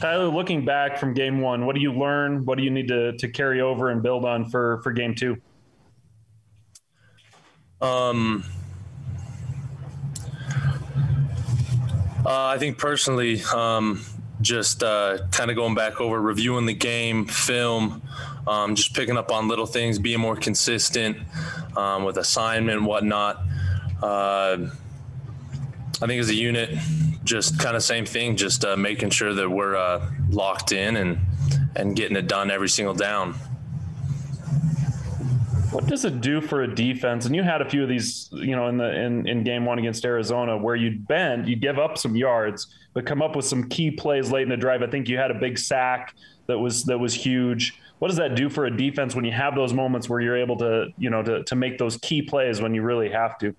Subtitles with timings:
[0.00, 2.44] Tyler, looking back from game one, what do you learn?
[2.44, 5.36] What do you need to, to carry over and build on for, for game two?
[7.80, 8.44] Um,
[12.24, 14.04] uh, I think personally, um,
[14.40, 18.02] just uh, kind of going back over, reviewing the game, film,
[18.46, 21.16] um, just picking up on little things, being more consistent
[21.76, 23.42] um, with assignment whatnot.
[24.02, 24.68] Uh,
[26.00, 26.70] I think as a unit,
[27.24, 31.18] just kind of same thing, just uh, making sure that we're uh, locked in and
[31.74, 33.34] and getting it done every single down.
[35.70, 37.26] What does it do for a defense?
[37.26, 39.78] And you had a few of these, you know, in the in, in game one
[39.78, 43.68] against Arizona, where you'd bend, you give up some yards, but come up with some
[43.68, 44.82] key plays late in the drive.
[44.82, 46.14] I think you had a big sack
[46.46, 47.80] that was that was huge.
[47.98, 50.56] What does that do for a defense when you have those moments where you're able
[50.58, 53.54] to, you know, to to make those key plays when you really have to?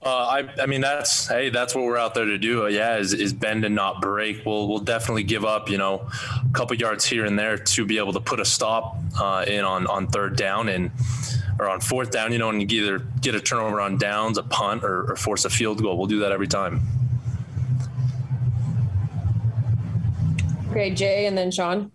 [0.00, 2.64] Uh, I, I mean that's hey that's what we're out there to do.
[2.64, 4.46] Uh, yeah, is, is bend and not break.
[4.46, 6.08] We'll we'll definitely give up you know
[6.48, 9.64] a couple yards here and there to be able to put a stop uh, in
[9.64, 10.92] on on third down and
[11.58, 12.30] or on fourth down.
[12.30, 15.44] You know, and you either get a turnover on downs, a punt, or, or force
[15.44, 15.98] a field goal.
[15.98, 16.80] We'll do that every time.
[20.70, 21.90] Okay, Jay, and then Sean.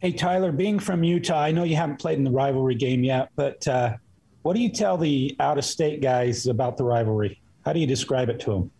[0.00, 3.30] Hey Tyler, being from Utah, I know you haven't played in the rivalry game yet,
[3.36, 3.96] but uh,
[4.42, 7.40] what do you tell the out of state guys about the rivalry?
[7.64, 8.70] How do you describe it to them?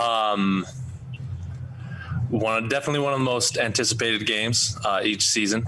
[0.00, 0.66] Um,
[2.30, 5.66] one definitely one of the most anticipated games uh, each season,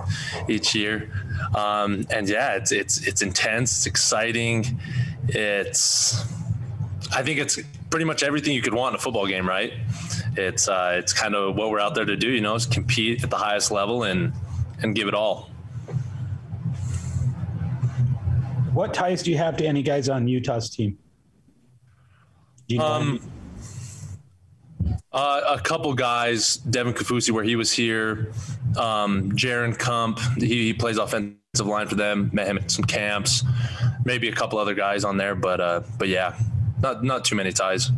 [0.49, 1.13] each year,
[1.55, 4.81] um, and yeah, it's it's it's intense, it's exciting,
[5.29, 6.25] it's
[7.15, 7.59] I think it's
[7.91, 9.73] pretty much everything you could want in a football game, right?
[10.37, 13.23] It's uh, it's kind of what we're out there to do, you know, is compete
[13.23, 14.33] at the highest level and
[14.83, 15.51] and give it all.
[18.75, 20.99] What ties do you have to any guys on Utah's team?
[22.67, 23.31] You know um,
[25.13, 28.33] uh, a couple guys, Devin Kaufusi, where he was here,
[28.77, 32.31] um, Jaron Kump, he, he, plays offensive line for them.
[32.33, 33.45] Met him at some camps.
[34.05, 36.37] Maybe a couple other guys on there, but uh, but yeah,
[36.81, 37.91] not not too many ties.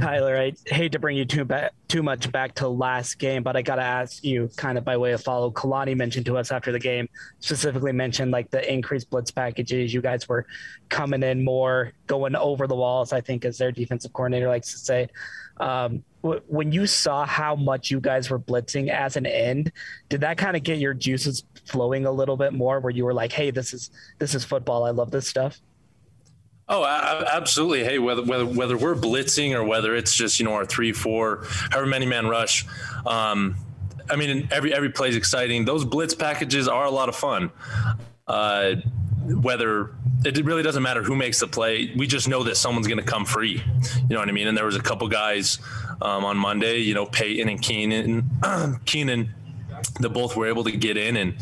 [0.00, 3.56] Tyler, I hate to bring you too ba- too much back to last game, but
[3.56, 5.50] I got to ask you, kind of by way of follow.
[5.50, 7.08] Kalani mentioned to us after the game,
[7.40, 9.94] specifically mentioned like the increased blitz packages.
[9.94, 10.46] You guys were
[10.88, 13.12] coming in more, going over the walls.
[13.12, 15.08] I think, as their defensive coordinator likes to say.
[15.58, 19.70] Um, w- when you saw how much you guys were blitzing as an end,
[20.08, 22.80] did that kind of get your juices flowing a little bit more?
[22.80, 24.84] Where you were like, "Hey, this is this is football.
[24.84, 25.60] I love this stuff."
[26.68, 27.84] Oh, absolutely.
[27.84, 31.44] Hey, whether whether whether we're blitzing or whether it's just you know our three, four,
[31.70, 32.66] however many man rush,
[33.06, 33.56] um,
[34.08, 35.66] I mean every every play is exciting.
[35.66, 37.50] Those blitz packages are a lot of fun.
[38.26, 38.76] Uh,
[39.26, 42.98] whether it really doesn't matter who makes the play, we just know that someone's going
[42.98, 43.62] to come free.
[43.96, 44.48] You know what I mean?
[44.48, 45.58] And there was a couple guys
[46.00, 48.30] um, on Monday, you know, Peyton and Keenan,
[48.84, 49.34] Keenan
[50.00, 51.34] that both were able to get in and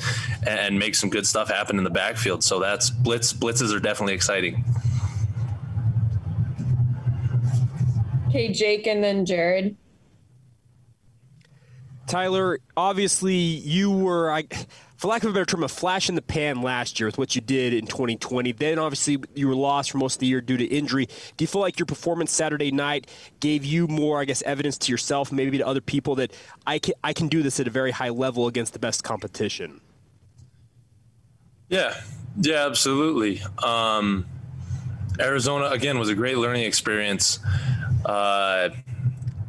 [0.46, 2.42] and make some good stuff happen in the backfield.
[2.42, 4.64] So that's blitz blitzes are definitely exciting.
[8.32, 9.76] Okay, Jake and then Jared.
[12.06, 14.44] Tyler, obviously you were, I,
[14.96, 17.34] for lack of a better term, a flash in the pan last year with what
[17.36, 18.52] you did in 2020.
[18.52, 21.04] Then obviously you were lost for most of the year due to injury.
[21.36, 23.06] Do you feel like your performance Saturday night
[23.40, 26.32] gave you more, I guess, evidence to yourself, maybe to other people that
[26.66, 29.82] I can, I can do this at a very high level against the best competition?
[31.68, 32.00] Yeah,
[32.40, 33.42] yeah, absolutely.
[33.62, 34.24] Um,
[35.20, 37.38] Arizona again was a great learning experience
[38.04, 38.70] uh,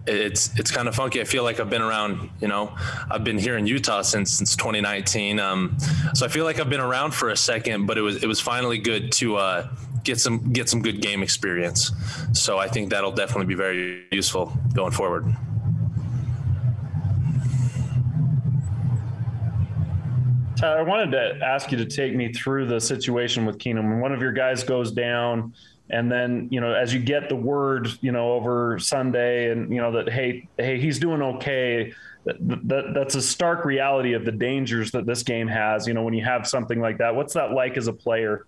[0.06, 1.22] it's it's kind of funky.
[1.22, 2.76] I feel like I've been around, you know,
[3.10, 5.40] I've been here in Utah since since 2019.
[5.40, 5.78] Um,
[6.14, 8.40] so I feel like I've been around for a second, but it was it was
[8.40, 9.68] finally good to uh,
[10.04, 11.92] get some get some good game experience.
[12.34, 15.26] So I think that'll definitely be very useful going forward.
[20.58, 23.90] Tyler, I wanted to ask you to take me through the situation with Keenum.
[23.90, 25.54] When one of your guys goes down,
[25.90, 29.82] and then you know as you get the word you know over sunday and you
[29.82, 31.94] know that hey hey he's doing okay
[32.26, 32.38] that,
[32.68, 36.14] that that's a stark reality of the dangers that this game has you know when
[36.14, 37.16] you have something like that.
[37.16, 38.46] What's that like as a player?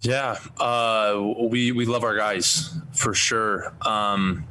[0.00, 3.72] Yeah uh, we we love our guys for sure.
[3.82, 4.44] Um,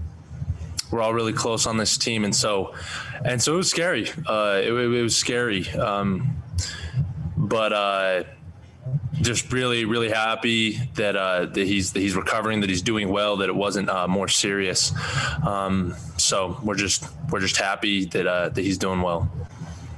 [0.91, 2.23] we're all really close on this team.
[2.23, 2.73] And so
[3.25, 4.09] and so it was scary.
[4.25, 5.69] Uh, it, it, was scary.
[5.71, 6.41] Um,
[7.37, 8.23] but uh,
[9.21, 13.37] just really, really happy that uh, that he's that he's recovering, that he's doing well,
[13.37, 14.93] that it wasn't uh, more serious.
[15.45, 19.31] Um, so we're just we're just happy that uh, that he's doing well.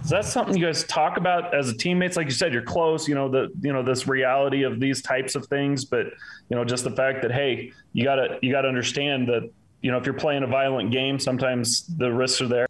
[0.03, 2.17] Is that something you guys talk about as a teammates?
[2.17, 3.07] Like you said, you're close.
[3.07, 6.07] You know the you know this reality of these types of things, but
[6.49, 9.49] you know just the fact that hey, you gotta you gotta understand that
[9.81, 12.67] you know if you're playing a violent game, sometimes the risks are there.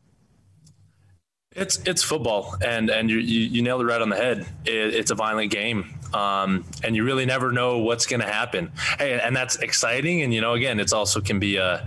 [1.56, 4.46] It's it's football, and and you you, you nailed it right on the head.
[4.66, 8.72] It, it's a violent game, um, and you really never know what's going to happen.
[8.98, 11.80] Hey, and that's exciting, and you know, again, it's also can be uh,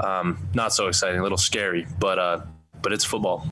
[0.00, 2.40] um, not so exciting, a little scary, but uh,
[2.82, 3.42] but it's football.